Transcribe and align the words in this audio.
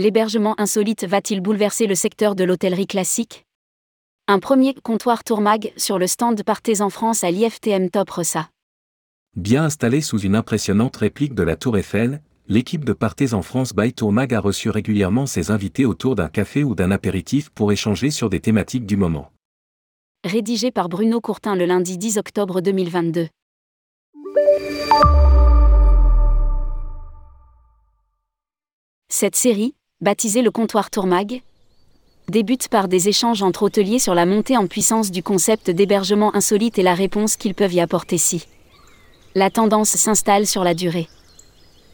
L'hébergement 0.00 0.54
insolite 0.60 1.04
va-t-il 1.04 1.40
bouleverser 1.40 1.88
le 1.88 1.96
secteur 1.96 2.36
de 2.36 2.44
l'hôtellerie 2.44 2.86
classique? 2.86 3.44
Un 4.28 4.38
premier 4.38 4.72
comptoir 4.72 5.24
Tourmag 5.24 5.72
sur 5.76 5.98
le 5.98 6.06
stand 6.06 6.40
Partez 6.44 6.82
en 6.82 6.88
France 6.88 7.24
à 7.24 7.32
l'IFTM 7.32 7.90
Top 7.90 8.08
Ressa. 8.10 8.48
Bien 9.34 9.64
installé 9.64 10.00
sous 10.00 10.20
une 10.20 10.36
impressionnante 10.36 10.96
réplique 10.98 11.34
de 11.34 11.42
la 11.42 11.56
Tour 11.56 11.78
Eiffel, 11.78 12.22
l'équipe 12.46 12.84
de 12.84 12.92
Partez 12.92 13.34
en 13.34 13.42
France 13.42 13.74
by 13.74 13.92
Tourmag 13.92 14.32
a 14.34 14.38
reçu 14.38 14.70
régulièrement 14.70 15.26
ses 15.26 15.50
invités 15.50 15.84
autour 15.84 16.14
d'un 16.14 16.28
café 16.28 16.62
ou 16.62 16.76
d'un 16.76 16.92
apéritif 16.92 17.50
pour 17.50 17.72
échanger 17.72 18.12
sur 18.12 18.30
des 18.30 18.38
thématiques 18.38 18.86
du 18.86 18.96
moment. 18.96 19.32
Rédigé 20.22 20.70
par 20.70 20.88
Bruno 20.88 21.20
Courtin 21.20 21.56
le 21.56 21.64
lundi 21.64 21.98
10 21.98 22.18
octobre 22.18 22.60
2022. 22.60 23.26
Cette 29.10 29.34
série, 29.34 29.74
baptisée 30.00 30.42
le 30.42 30.52
comptoir 30.52 30.90
Tourmag, 30.90 31.42
débute 32.28 32.68
par 32.68 32.86
des 32.86 33.08
échanges 33.08 33.42
entre 33.42 33.64
hôteliers 33.64 33.98
sur 33.98 34.14
la 34.14 34.26
montée 34.26 34.56
en 34.56 34.68
puissance 34.68 35.10
du 35.10 35.24
concept 35.24 35.70
d'hébergement 35.70 36.34
insolite 36.36 36.78
et 36.78 36.84
la 36.84 36.94
réponse 36.94 37.36
qu'ils 37.36 37.54
peuvent 37.54 37.74
y 37.74 37.80
apporter 37.80 38.16
si 38.16 38.44
la 39.34 39.50
tendance 39.50 39.90
s'installe 39.90 40.46
sur 40.46 40.62
la 40.62 40.74
durée. 40.74 41.08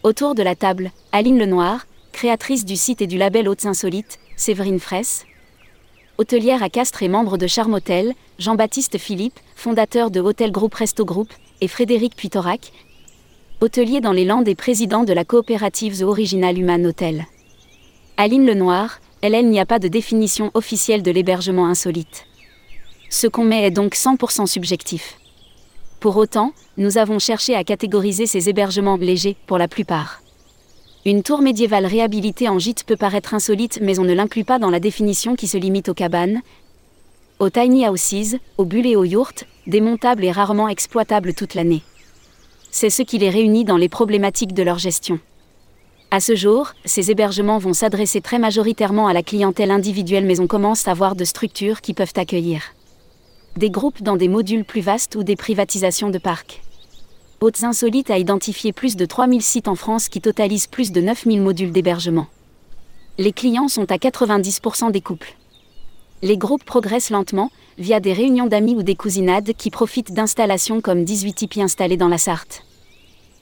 Autour 0.03 0.35
de 0.35 0.43
la 0.43 0.55
table, 0.55 0.93
Aline 1.12 1.39
Lenoir, 1.39 1.87
créatrice 2.12 2.67
du 2.67 2.77
site 2.77 3.01
et 3.01 3.07
du 3.07 3.17
label 3.17 3.48
Hôtes 3.48 3.65
Insolites, 3.65 4.19
Séverine 4.37 4.81
Fraisse, 4.81 5.25
hôtelière 6.19 6.62
à 6.62 6.69
Castres 6.69 7.03
et 7.03 7.09
membre 7.09 7.39
de 7.39 7.47
Charme 7.47 7.75
Hôtel, 7.75 8.12
Jean-Baptiste 8.39 8.98
Philippe, 8.98 9.41
fondateur 9.57 10.11
de 10.11 10.21
Hôtel 10.21 10.53
Group 10.53 10.75
Resto 10.75 11.07
Group, 11.07 11.33
et 11.61 11.69
Frédéric 11.69 12.17
Puitorac, 12.17 12.71
hôtelier 13.62 14.03
dans 14.03 14.12
les 14.12 14.27
Landes 14.27 14.48
et 14.48 14.55
président 14.55 15.05
de 15.05 15.12
la 15.15 15.25
coopérative 15.25 15.98
The 15.98 16.03
Original 16.03 16.59
Human 16.59 16.84
Hotel. 16.84 17.27
Aline 18.17 18.47
Lenoir, 18.47 19.01
elle 19.23 19.48
n'y 19.48 19.59
a 19.59 19.67
pas 19.67 19.81
de 19.81 19.89
définition 19.89 20.53
officielle 20.55 21.03
de 21.03 21.11
l'hébergement 21.11 21.67
insolite. 21.67 22.27
Ce 23.11 23.27
qu'on 23.27 23.45
met 23.45 23.67
est 23.67 23.73
donc 23.73 23.97
100% 23.97 24.47
subjectif. 24.47 25.19
Pour 25.98 26.17
autant, 26.17 26.53
nous 26.77 26.97
avons 26.97 27.19
cherché 27.19 27.56
à 27.56 27.65
catégoriser 27.65 28.27
ces 28.27 28.48
hébergements 28.48 28.98
légers, 28.98 29.37
pour 29.48 29.59
la 29.59 29.67
plupart. 29.67 30.21
Une 31.05 31.25
tour 31.25 31.43
médiévale 31.43 31.87
réhabilitée 31.87 32.48
en 32.48 32.61
gîte 32.61 32.84
peut 32.84 32.97
paraître 32.97 33.34
insolite, 33.34 33.81
mais 33.83 33.98
on 33.98 34.05
ne 34.05 34.15
l'inclut 34.15 34.45
pas 34.45 34.61
dans 34.61 34.71
la 34.71 34.78
définition 34.78 35.34
qui 35.34 35.49
se 35.49 35.59
limite 35.59 35.89
aux 35.89 35.95
cabanes, 35.95 36.41
aux 37.41 37.51
tiny 37.51 37.89
houses, 37.89 38.37
aux 38.59 38.65
bulles 38.65 38.87
et 38.87 38.97
aux 38.97 39.05
yurts, 39.05 39.43
démontables 39.67 40.25
et 40.25 40.31
rarement 40.31 40.69
exploitables 40.69 41.34
toute 41.34 41.55
l'année. 41.55 41.83
C'est 42.71 42.91
ce 42.91 43.03
qui 43.03 43.19
les 43.19 43.31
réunit 43.31 43.65
dans 43.65 43.77
les 43.77 43.89
problématiques 43.89 44.55
de 44.55 44.62
leur 44.62 44.78
gestion. 44.78 45.19
À 46.15 46.20
ce 46.20 46.37
jour, 46.37 46.75
ces 46.84 47.11
hébergements 47.11 47.59
vont 47.59 47.73
s'adresser 47.73 48.20
très 48.20 48.39
majoritairement 48.39 49.09
à 49.09 49.12
la 49.12 49.25
clientèle 49.25 49.73
individuelle, 49.73 50.27
mais 50.27 50.39
on 50.39 50.47
commence 50.47 50.87
à 50.87 50.95
voir 50.95 51.17
de 51.17 51.25
structures 51.25 51.81
qui 51.81 51.93
peuvent 51.93 52.12
accueillir 52.15 52.62
des 53.56 53.69
groupes 53.69 54.01
dans 54.01 54.15
des 54.15 54.29
modules 54.29 54.65
plus 54.65 54.81
vastes 54.81 55.17
ou 55.17 55.25
des 55.25 55.34
privatisations 55.34 56.11
de 56.11 56.19
parcs. 56.19 56.62
Hautes 57.41 57.65
Insolites 57.65 58.12
a 58.12 58.19
identifié 58.19 58.73
plus 58.73 58.95
de 58.95 59.05
3000 59.06 59.43
sites 59.43 59.67
en 59.67 59.75
France 59.75 60.09
qui 60.09 60.21
totalisent 60.21 60.69
plus 60.69 60.93
de 60.93 61.01
9000 61.01 61.43
modules 61.43 61.73
d'hébergement. 61.73 62.28
Les 63.19 63.33
clients 63.33 63.67
sont 63.67 63.91
à 63.91 63.97
90% 63.97 64.93
des 64.93 65.01
couples. 65.01 65.34
Les 66.23 66.39
groupes 66.39 66.65
progressent 66.65 67.11
lentement, 67.11 67.51
via 67.77 67.99
des 67.99 68.12
réunions 68.12 68.47
d'amis 68.47 68.77
ou 68.77 68.84
des 68.84 68.95
cousinades 68.95 69.53
qui 69.59 69.71
profitent 69.71 70.15
d'installations 70.15 70.81
comme 70.81 71.03
18 71.03 71.34
tipis 71.34 71.61
installés 71.61 71.97
dans 71.97 72.06
la 72.06 72.19
Sarthe. 72.19 72.62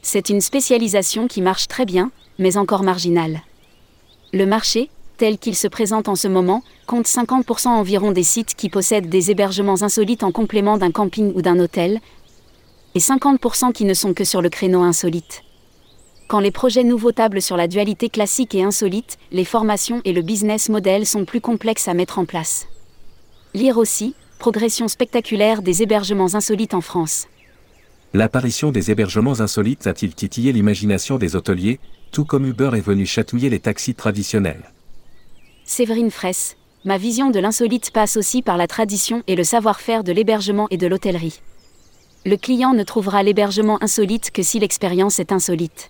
C'est 0.04 0.30
une 0.30 0.40
spécialisation 0.40 1.28
qui 1.28 1.40
marche 1.40 1.68
très 1.68 1.86
bien, 1.86 2.10
mais 2.38 2.56
encore 2.56 2.82
marginale. 2.82 3.42
Le 4.32 4.46
marché, 4.46 4.90
tel 5.16 5.38
qu'il 5.38 5.54
se 5.54 5.68
présente 5.68 6.08
en 6.08 6.16
ce 6.16 6.26
moment, 6.26 6.64
compte 6.88 7.06
50% 7.06 7.68
environ 7.68 8.10
des 8.10 8.24
sites 8.24 8.56
qui 8.56 8.68
possèdent 8.68 9.08
des 9.08 9.30
hébergements 9.30 9.82
insolites 9.82 10.24
en 10.24 10.32
complément 10.32 10.76
d'un 10.76 10.90
camping 10.90 11.32
ou 11.36 11.40
d'un 11.40 11.58
hôtel, 11.60 12.00
et 12.96 12.98
50% 12.98 13.72
qui 13.72 13.84
ne 13.84 13.94
sont 13.94 14.12
que 14.12 14.24
sur 14.24 14.42
le 14.42 14.50
créneau 14.50 14.82
insolite. 14.82 15.44
Quand 16.26 16.40
les 16.40 16.50
projets 16.50 16.84
nouveaux 16.84 17.12
tablent 17.12 17.40
sur 17.40 17.56
la 17.56 17.68
dualité 17.68 18.08
classique 18.08 18.56
et 18.56 18.64
insolite, 18.64 19.18
les 19.30 19.44
formations 19.44 20.02
et 20.04 20.12
le 20.12 20.22
business 20.22 20.68
model 20.68 21.06
sont 21.06 21.24
plus 21.24 21.40
complexes 21.40 21.86
à 21.86 21.94
mettre 21.94 22.18
en 22.18 22.24
place. 22.24 22.66
Lire 23.54 23.78
aussi, 23.78 24.14
progression 24.40 24.88
spectaculaire 24.88 25.62
des 25.62 25.82
hébergements 25.82 26.34
insolites 26.34 26.74
en 26.74 26.80
France. 26.80 27.28
L'apparition 28.14 28.72
des 28.72 28.90
hébergements 28.90 29.40
insolites 29.40 29.86
a-t-il 29.86 30.14
titillé 30.14 30.52
l'imagination 30.52 31.16
des 31.16 31.34
hôteliers, 31.34 31.80
tout 32.10 32.26
comme 32.26 32.44
Uber 32.44 32.72
est 32.74 32.82
venu 32.82 33.06
chatouiller 33.06 33.48
les 33.48 33.60
taxis 33.60 33.94
traditionnels? 33.94 34.70
Séverine 35.64 36.10
Fraisse, 36.10 36.58
ma 36.84 36.98
vision 36.98 37.30
de 37.30 37.40
l'insolite 37.40 37.90
passe 37.90 38.18
aussi 38.18 38.42
par 38.42 38.58
la 38.58 38.66
tradition 38.66 39.22
et 39.28 39.34
le 39.34 39.44
savoir-faire 39.44 40.04
de 40.04 40.12
l'hébergement 40.12 40.66
et 40.70 40.76
de 40.76 40.86
l'hôtellerie. 40.86 41.40
Le 42.26 42.36
client 42.36 42.74
ne 42.74 42.82
trouvera 42.82 43.22
l'hébergement 43.22 43.82
insolite 43.82 44.30
que 44.30 44.42
si 44.42 44.58
l'expérience 44.58 45.18
est 45.18 45.32
insolite. 45.32 45.88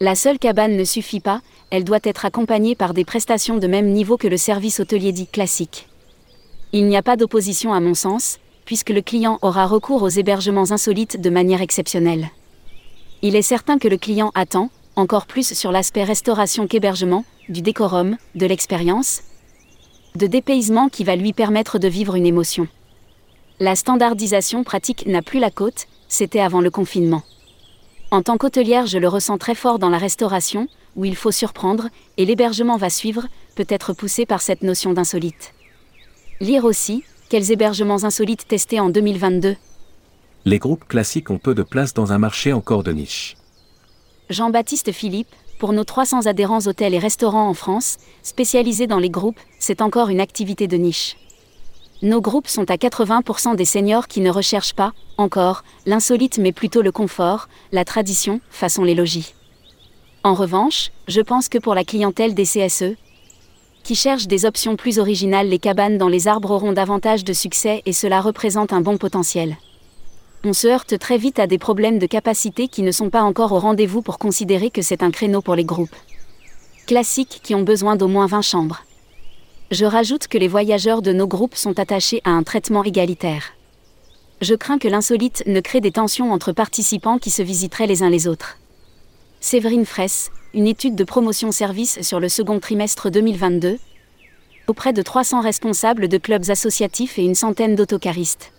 La 0.00 0.14
seule 0.14 0.38
cabane 0.38 0.76
ne 0.76 0.84
suffit 0.84 1.20
pas, 1.20 1.42
elle 1.70 1.84
doit 1.84 2.00
être 2.02 2.24
accompagnée 2.24 2.74
par 2.74 2.94
des 2.94 3.04
prestations 3.04 3.58
de 3.58 3.66
même 3.66 3.92
niveau 3.92 4.16
que 4.16 4.28
le 4.28 4.38
service 4.38 4.80
hôtelier 4.80 5.12
dit 5.12 5.26
classique. 5.26 5.86
Il 6.72 6.86
n'y 6.86 6.96
a 6.96 7.02
pas 7.02 7.16
d'opposition 7.16 7.74
à 7.74 7.80
mon 7.80 7.94
sens, 7.94 8.38
puisque 8.66 8.90
le 8.90 9.00
client 9.00 9.38
aura 9.40 9.66
recours 9.66 10.02
aux 10.02 10.08
hébergements 10.10 10.70
insolites 10.72 11.18
de 11.18 11.30
manière 11.30 11.62
exceptionnelle. 11.62 12.28
Il 13.22 13.34
est 13.34 13.42
certain 13.42 13.78
que 13.78 13.88
le 13.88 13.96
client 13.96 14.32
attend, 14.34 14.70
encore 14.96 15.26
plus 15.26 15.54
sur 15.54 15.72
l'aspect 15.72 16.04
restauration 16.04 16.66
qu'hébergement, 16.66 17.24
du 17.48 17.62
décorum, 17.62 18.18
de 18.34 18.44
l'expérience, 18.44 19.22
de 20.16 20.26
dépaysement 20.26 20.88
qui 20.88 21.04
va 21.04 21.16
lui 21.16 21.32
permettre 21.32 21.78
de 21.78 21.88
vivre 21.88 22.16
une 22.16 22.26
émotion. 22.26 22.68
La 23.60 23.76
standardisation 23.76 24.64
pratique 24.64 25.06
n'a 25.06 25.22
plus 25.22 25.38
la 25.38 25.50
côte, 25.50 25.86
c'était 26.08 26.40
avant 26.40 26.60
le 26.60 26.70
confinement. 26.70 27.22
En 28.10 28.22
tant 28.22 28.36
qu'hôtelière, 28.36 28.86
je 28.86 28.98
le 28.98 29.08
ressens 29.08 29.38
très 29.38 29.54
fort 29.54 29.78
dans 29.78 29.90
la 29.90 29.98
restauration, 29.98 30.68
où 30.96 31.04
il 31.04 31.16
faut 31.16 31.30
surprendre, 31.30 31.88
et 32.16 32.24
l'hébergement 32.24 32.76
va 32.76 32.90
suivre, 32.90 33.26
peut 33.54 33.66
être 33.68 33.92
poussé 33.92 34.26
par 34.26 34.42
cette 34.42 34.62
notion 34.62 34.92
d'insolite. 34.92 35.54
Lire 36.40 36.64
aussi, 36.64 37.04
quels 37.28 37.50
hébergements 37.50 38.04
insolites 38.04 38.46
testés 38.46 38.80
en 38.80 38.88
2022 38.88 39.56
Les 40.44 40.58
groupes 40.58 40.86
classiques 40.86 41.30
ont 41.30 41.38
peu 41.38 41.54
de 41.54 41.62
place 41.62 41.92
dans 41.92 42.12
un 42.12 42.18
marché 42.18 42.52
encore 42.52 42.82
de 42.82 42.92
niche. 42.92 43.36
Jean-Baptiste 44.30 44.92
Philippe, 44.92 45.34
pour 45.58 45.72
nos 45.72 45.84
300 45.84 46.26
adhérents 46.26 46.66
hôtels 46.66 46.94
et 46.94 46.98
restaurants 46.98 47.48
en 47.48 47.54
France, 47.54 47.98
spécialisés 48.22 48.86
dans 48.86 48.98
les 48.98 49.10
groupes, 49.10 49.40
c'est 49.58 49.82
encore 49.82 50.08
une 50.08 50.20
activité 50.20 50.68
de 50.68 50.76
niche. 50.76 51.16
Nos 52.02 52.20
groupes 52.20 52.48
sont 52.48 52.70
à 52.70 52.76
80% 52.76 53.56
des 53.56 53.64
seniors 53.64 54.06
qui 54.06 54.20
ne 54.20 54.30
recherchent 54.30 54.74
pas, 54.74 54.92
encore, 55.16 55.64
l'insolite 55.86 56.38
mais 56.38 56.52
plutôt 56.52 56.82
le 56.82 56.92
confort, 56.92 57.48
la 57.72 57.84
tradition, 57.84 58.40
façon 58.50 58.84
les 58.84 58.94
logis. 58.94 59.34
En 60.22 60.34
revanche, 60.34 60.90
je 61.08 61.20
pense 61.20 61.48
que 61.48 61.58
pour 61.58 61.74
la 61.74 61.84
clientèle 61.84 62.34
des 62.34 62.44
CSE, 62.44 62.96
qui 63.86 63.94
cherche 63.94 64.26
des 64.26 64.44
options 64.44 64.76
plus 64.76 64.98
originales, 64.98 65.48
les 65.48 65.58
cabanes 65.58 65.96
dans 65.96 66.08
les 66.08 66.28
arbres 66.28 66.50
auront 66.50 66.72
davantage 66.72 67.24
de 67.24 67.32
succès 67.32 67.82
et 67.86 67.92
cela 67.92 68.20
représente 68.20 68.72
un 68.74 68.82
bon 68.82 68.98
potentiel 68.98 69.56
on 70.46 70.52
se 70.52 70.68
heurte 70.68 70.98
très 70.98 71.18
vite 71.18 71.38
à 71.38 71.46
des 71.46 71.58
problèmes 71.58 71.98
de 71.98 72.06
capacité 72.06 72.68
qui 72.68 72.82
ne 72.82 72.92
sont 72.92 73.10
pas 73.10 73.22
encore 73.22 73.52
au 73.52 73.58
rendez-vous 73.58 74.00
pour 74.00 74.18
considérer 74.18 74.70
que 74.70 74.80
c'est 74.80 75.02
un 75.02 75.10
créneau 75.10 75.42
pour 75.42 75.56
les 75.56 75.64
groupes 75.64 75.94
classiques 76.86 77.40
qui 77.42 77.56
ont 77.56 77.62
besoin 77.62 77.96
d'au 77.96 78.06
moins 78.06 78.26
20 78.26 78.42
chambres. 78.42 78.84
Je 79.72 79.84
rajoute 79.84 80.28
que 80.28 80.38
les 80.38 80.46
voyageurs 80.46 81.02
de 81.02 81.12
nos 81.12 81.26
groupes 81.26 81.56
sont 81.56 81.80
attachés 81.80 82.20
à 82.22 82.30
un 82.30 82.44
traitement 82.44 82.84
égalitaire. 82.84 83.54
Je 84.40 84.54
crains 84.54 84.78
que 84.78 84.86
l'insolite 84.86 85.42
ne 85.46 85.58
crée 85.58 85.80
des 85.80 85.90
tensions 85.90 86.32
entre 86.32 86.52
participants 86.52 87.18
qui 87.18 87.30
se 87.30 87.42
visiteraient 87.42 87.88
les 87.88 88.04
uns 88.04 88.10
les 88.10 88.28
autres. 88.28 88.56
Séverine 89.46 89.86
Fraisse, 89.86 90.32
une 90.54 90.66
étude 90.66 90.96
de 90.96 91.04
promotion 91.04 91.52
service 91.52 92.02
sur 92.02 92.18
le 92.18 92.28
second 92.28 92.58
trimestre 92.58 93.12
2022, 93.12 93.78
auprès 94.66 94.92
de 94.92 95.02
300 95.02 95.40
responsables 95.40 96.08
de 96.08 96.18
clubs 96.18 96.50
associatifs 96.50 97.16
et 97.16 97.22
une 97.22 97.36
centaine 97.36 97.76
d'autocaristes. 97.76 98.52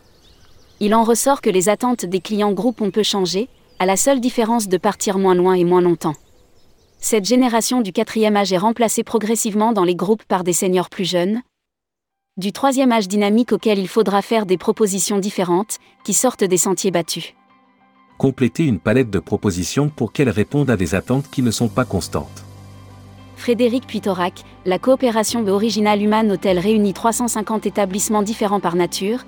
Il 0.79 0.95
en 0.95 1.03
ressort 1.03 1.41
que 1.41 1.49
les 1.49 1.67
attentes 1.67 2.05
des 2.05 2.21
clients 2.21 2.53
groupes 2.53 2.79
ont 2.79 2.89
peu 2.89 3.03
changé, 3.03 3.49
à 3.79 3.85
la 3.85 3.97
seule 3.97 4.21
différence 4.21 4.69
de 4.69 4.77
partir 4.77 5.17
moins 5.17 5.35
loin 5.35 5.55
et 5.55 5.65
moins 5.65 5.81
longtemps. 5.81 6.15
Cette 7.01 7.25
génération 7.25 7.81
du 7.81 7.91
quatrième 7.91 8.37
âge 8.37 8.53
est 8.53 8.57
remplacée 8.57 9.03
progressivement 9.03 9.73
dans 9.73 9.83
les 9.83 9.95
groupes 9.95 10.23
par 10.23 10.45
des 10.45 10.53
seniors 10.53 10.89
plus 10.89 11.03
jeunes, 11.03 11.41
du 12.37 12.53
troisième 12.53 12.93
âge 12.93 13.09
dynamique 13.09 13.51
auquel 13.51 13.77
il 13.77 13.89
faudra 13.89 14.21
faire 14.21 14.45
des 14.45 14.57
propositions 14.57 15.19
différentes, 15.19 15.79
qui 16.05 16.13
sortent 16.13 16.45
des 16.45 16.55
sentiers 16.55 16.91
battus. 16.91 17.33
Compléter 18.17 18.63
une 18.63 18.79
palette 18.79 19.11
de 19.11 19.19
propositions 19.19 19.89
pour 19.89 20.11
qu'elles 20.11 20.29
répondent 20.29 20.71
à 20.71 20.77
des 20.77 20.95
attentes 20.95 21.29
qui 21.29 21.43
ne 21.43 21.51
sont 21.51 21.67
pas 21.67 21.85
constantes. 21.85 22.43
Frédéric 23.35 23.85
Puitorac, 23.85 24.43
la 24.65 24.79
coopération 24.79 25.43
de 25.43 25.51
Original 25.51 26.01
Human 26.01 26.31
Hotel 26.31 26.57
réunit 26.57 26.93
350 26.93 27.67
établissements 27.67 28.23
différents 28.23 28.59
par 28.59 28.75
nature, 28.75 29.19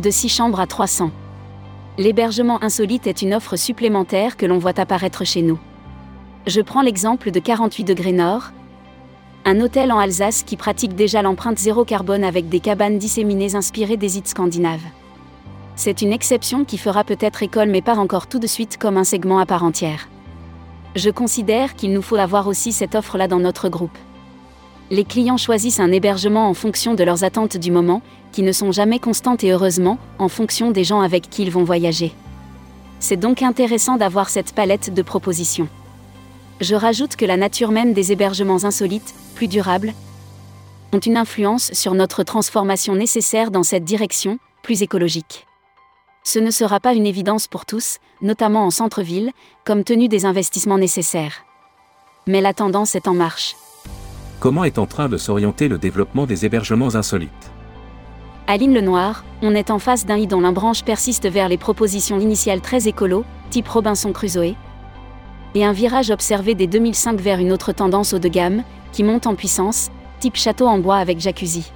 de 0.00 0.10
6 0.10 0.28
chambres 0.28 0.58
à 0.58 0.66
300. 0.66 1.12
L'hébergement 1.96 2.62
insolite 2.64 3.06
est 3.06 3.22
une 3.22 3.34
offre 3.34 3.54
supplémentaire 3.54 4.36
que 4.36 4.46
l'on 4.46 4.58
voit 4.58 4.80
apparaître 4.80 5.24
chez 5.24 5.42
nous. 5.42 5.60
Je 6.48 6.60
prends 6.60 6.82
l'exemple 6.82 7.30
de 7.30 7.38
48 7.38 7.84
degrés 7.84 8.12
nord, 8.12 8.50
Un 9.46 9.60
hôtel 9.60 9.92
en 9.92 9.98
Alsace 9.98 10.42
qui 10.42 10.56
pratique 10.56 10.94
déjà 10.94 11.20
l'empreinte 11.20 11.58
zéro 11.58 11.84
carbone 11.84 12.24
avec 12.24 12.48
des 12.48 12.60
cabanes 12.60 12.96
disséminées 12.96 13.54
inspirées 13.54 13.98
des 13.98 14.16
îles 14.16 14.26
scandinaves. 14.26 14.80
C'est 15.76 16.02
une 16.02 16.12
exception 16.12 16.64
qui 16.64 16.78
fera 16.78 17.04
peut-être 17.04 17.42
école 17.42 17.68
mais 17.68 17.82
pas 17.82 17.96
encore 17.96 18.26
tout 18.26 18.38
de 18.38 18.46
suite 18.46 18.78
comme 18.78 18.96
un 18.96 19.04
segment 19.04 19.38
à 19.38 19.46
part 19.46 19.64
entière. 19.64 20.08
Je 20.94 21.10
considère 21.10 21.74
qu'il 21.74 21.92
nous 21.92 22.02
faut 22.02 22.16
avoir 22.16 22.46
aussi 22.46 22.72
cette 22.72 22.94
offre-là 22.94 23.26
dans 23.26 23.40
notre 23.40 23.68
groupe. 23.68 23.98
Les 24.90 25.04
clients 25.04 25.36
choisissent 25.36 25.80
un 25.80 25.90
hébergement 25.90 26.48
en 26.48 26.54
fonction 26.54 26.94
de 26.94 27.02
leurs 27.02 27.24
attentes 27.24 27.56
du 27.56 27.72
moment, 27.72 28.02
qui 28.30 28.42
ne 28.42 28.52
sont 28.52 28.70
jamais 28.70 28.98
constantes 29.00 29.42
et 29.42 29.50
heureusement, 29.50 29.98
en 30.18 30.28
fonction 30.28 30.70
des 30.70 30.84
gens 30.84 31.00
avec 31.00 31.28
qui 31.30 31.42
ils 31.42 31.50
vont 31.50 31.64
voyager. 31.64 32.12
C'est 33.00 33.16
donc 33.16 33.42
intéressant 33.42 33.96
d'avoir 33.96 34.28
cette 34.28 34.54
palette 34.54 34.94
de 34.94 35.02
propositions. 35.02 35.68
Je 36.60 36.76
rajoute 36.76 37.16
que 37.16 37.24
la 37.24 37.36
nature 37.36 37.72
même 37.72 37.92
des 37.92 38.12
hébergements 38.12 38.64
insolites, 38.64 39.14
plus 39.34 39.48
durables, 39.48 39.92
ont 40.92 41.00
une 41.00 41.16
influence 41.16 41.72
sur 41.72 41.94
notre 41.94 42.22
transformation 42.22 42.94
nécessaire 42.94 43.50
dans 43.50 43.64
cette 43.64 43.84
direction, 43.84 44.38
plus 44.62 44.82
écologique. 44.82 45.46
Ce 46.26 46.38
ne 46.38 46.50
sera 46.50 46.80
pas 46.80 46.94
une 46.94 47.04
évidence 47.06 47.46
pour 47.46 47.66
tous, 47.66 47.98
notamment 48.22 48.64
en 48.64 48.70
centre-ville, 48.70 49.30
comme 49.64 49.84
tenu 49.84 50.08
des 50.08 50.24
investissements 50.24 50.78
nécessaires. 50.78 51.44
Mais 52.26 52.40
la 52.40 52.54
tendance 52.54 52.94
est 52.94 53.06
en 53.06 53.12
marche. 53.12 53.56
Comment 54.40 54.64
est 54.64 54.78
en 54.78 54.86
train 54.86 55.10
de 55.10 55.18
s'orienter 55.18 55.68
le 55.68 55.76
développement 55.76 56.24
des 56.24 56.46
hébergements 56.46 56.94
insolites? 56.94 57.30
Aline 58.46 58.72
Lenoir, 58.72 59.22
on 59.42 59.54
est 59.54 59.70
en 59.70 59.78
face 59.78 60.06
d'un 60.06 60.16
i 60.16 60.26
dont 60.26 60.40
l'imbranche 60.40 60.82
persiste 60.82 61.28
vers 61.28 61.50
les 61.50 61.58
propositions 61.58 62.18
initiales 62.18 62.62
très 62.62 62.88
écolo, 62.88 63.24
type 63.50 63.68
Robinson 63.68 64.12
Crusoe, 64.12 64.54
et 65.54 65.64
un 65.64 65.72
virage 65.72 66.10
observé 66.10 66.54
dès 66.54 66.66
2005 66.66 67.20
vers 67.20 67.38
une 67.38 67.52
autre 67.52 67.72
tendance 67.72 68.14
haut 68.14 68.18
de 68.18 68.28
gamme, 68.28 68.64
qui 68.92 69.04
monte 69.04 69.26
en 69.26 69.34
puissance, 69.34 69.90
type 70.20 70.36
château 70.36 70.66
en 70.66 70.78
bois 70.78 70.96
avec 70.96 71.20
jacuzzi. 71.20 71.70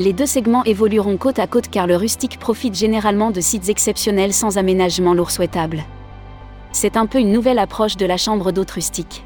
Les 0.00 0.14
deux 0.14 0.24
segments 0.24 0.64
évolueront 0.64 1.18
côte 1.18 1.38
à 1.38 1.46
côte 1.46 1.68
car 1.68 1.86
le 1.86 1.94
rustique 1.94 2.38
profite 2.38 2.74
généralement 2.74 3.30
de 3.30 3.42
sites 3.42 3.68
exceptionnels 3.68 4.32
sans 4.32 4.56
aménagement 4.56 5.12
lourd 5.12 5.30
souhaitable. 5.30 5.84
C'est 6.72 6.96
un 6.96 7.04
peu 7.04 7.18
une 7.18 7.32
nouvelle 7.32 7.58
approche 7.58 7.98
de 7.98 8.06
la 8.06 8.16
chambre 8.16 8.50
d'hôte 8.50 8.70
rustique. 8.70 9.22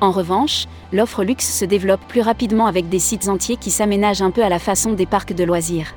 En 0.00 0.10
revanche, 0.10 0.64
l'offre 0.94 1.24
luxe 1.24 1.46
se 1.46 1.66
développe 1.66 2.00
plus 2.08 2.22
rapidement 2.22 2.64
avec 2.64 2.88
des 2.88 2.98
sites 2.98 3.28
entiers 3.28 3.58
qui 3.58 3.70
s'aménagent 3.70 4.22
un 4.22 4.30
peu 4.30 4.42
à 4.42 4.48
la 4.48 4.58
façon 4.58 4.94
des 4.94 5.04
parcs 5.04 5.34
de 5.34 5.44
loisirs. 5.44 5.94